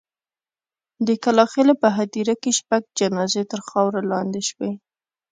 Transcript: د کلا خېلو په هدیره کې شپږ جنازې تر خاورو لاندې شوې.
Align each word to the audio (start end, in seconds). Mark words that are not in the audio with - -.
د 1.07 1.09
کلا 1.23 1.45
خېلو 1.51 1.73
په 1.81 1.89
هدیره 1.97 2.35
کې 2.41 2.51
شپږ 2.59 2.83
جنازې 2.99 3.43
تر 3.51 3.59
خاورو 3.67 4.01
لاندې 4.11 4.41
شوې. 4.49 4.71